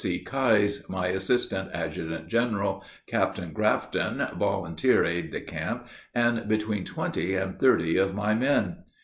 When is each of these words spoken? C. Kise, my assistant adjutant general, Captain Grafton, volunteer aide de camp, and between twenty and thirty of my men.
C. 0.03 0.23
Kise, 0.27 0.89
my 0.89 1.09
assistant 1.09 1.69
adjutant 1.73 2.27
general, 2.27 2.83
Captain 3.05 3.53
Grafton, 3.53 4.25
volunteer 4.35 5.03
aide 5.05 5.29
de 5.29 5.41
camp, 5.41 5.85
and 6.15 6.47
between 6.49 6.85
twenty 6.85 7.35
and 7.35 7.59
thirty 7.59 7.97
of 7.97 8.15
my 8.15 8.33
men. 8.33 8.77